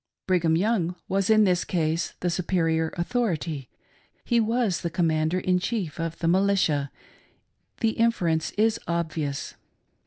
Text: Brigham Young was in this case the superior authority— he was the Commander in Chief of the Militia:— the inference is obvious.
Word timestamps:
Brigham 0.25 0.55
Young 0.55 0.95
was 1.07 1.29
in 1.29 1.43
this 1.43 1.63
case 1.63 2.15
the 2.21 2.31
superior 2.31 2.91
authority— 2.97 3.69
he 4.25 4.39
was 4.39 4.81
the 4.81 4.89
Commander 4.89 5.37
in 5.37 5.59
Chief 5.59 5.99
of 5.99 6.17
the 6.17 6.27
Militia:— 6.27 6.89
the 7.81 7.89
inference 7.91 8.49
is 8.53 8.79
obvious. 8.87 9.53